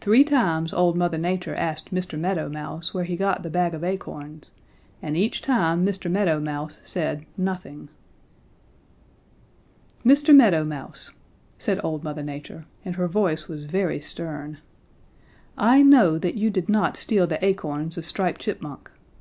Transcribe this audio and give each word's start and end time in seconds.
"Three 0.00 0.24
times 0.24 0.72
old 0.72 0.96
Mother 0.96 1.18
Nature 1.18 1.54
asked 1.54 1.94
Mr. 1.94 2.18
Meadow 2.18 2.48
Mouse 2.48 2.92
where 2.92 3.04
he 3.04 3.14
got 3.14 3.44
the 3.44 3.48
bag 3.48 3.76
of 3.76 3.84
acorns, 3.84 4.50
and 5.00 5.16
each 5.16 5.40
time 5.40 5.86
Mr. 5.86 6.10
Meadow 6.10 6.40
Mouse 6.40 6.80
said 6.82 7.24
nothing. 7.36 7.88
"'Mr. 10.04 10.34
Meadow 10.34 10.64
Mouse,' 10.64 11.12
said 11.58 11.78
old 11.84 12.02
Mother 12.02 12.24
Nature, 12.24 12.66
and 12.84 12.96
her 12.96 13.06
voice 13.06 13.46
was 13.46 13.62
very 13.66 14.00
stern, 14.00 14.58
'I 15.56 15.82
know 15.82 16.18
that 16.18 16.34
you 16.34 16.50
did 16.50 16.68
not 16.68 16.96
steal 16.96 17.28
the 17.28 17.38
acorns 17.44 17.96
of 17.96 18.04
Striped 18.04 18.40
Chipmunk. 18.40 18.90